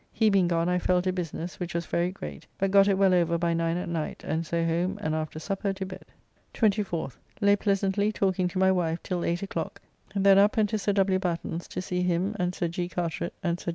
He 0.11 0.31
being 0.31 0.47
gone 0.47 0.67
I 0.67 0.79
fell 0.79 0.99
to 1.03 1.13
business, 1.13 1.59
which 1.59 1.75
was 1.75 1.85
very 1.85 2.09
great, 2.11 2.47
but 2.57 2.71
got 2.71 2.87
it 2.87 2.97
well 2.97 3.13
over 3.13 3.37
by 3.37 3.53
nine 3.53 3.77
at 3.77 3.87
night, 3.87 4.23
and 4.25 4.43
so 4.43 4.65
home, 4.65 4.97
and 4.99 5.13
after 5.13 5.37
supper 5.37 5.73
to 5.73 5.85
bed. 5.85 6.05
24th. 6.55 7.17
Lay 7.39 7.55
pleasantly, 7.55 8.11
talking 8.11 8.47
to 8.47 8.57
my 8.57 8.71
wife, 8.71 9.03
till 9.03 9.23
8 9.23 9.43
o'clock, 9.43 9.79
then 10.15 10.39
up 10.39 10.57
and 10.57 10.67
to 10.69 10.79
Sir 10.79 10.93
W. 10.93 11.19
Batten's 11.19 11.67
to 11.67 11.83
see 11.83 12.01
him 12.01 12.35
and 12.39 12.55
Sir 12.55 12.67
G. 12.67 12.89
Carteret 12.89 13.35
and 13.43 13.59
Sir 13.59 13.65
J. 13.69 13.69